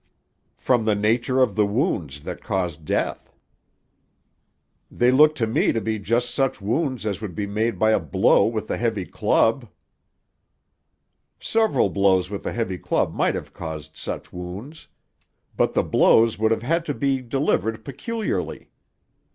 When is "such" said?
6.33-6.59, 13.95-14.33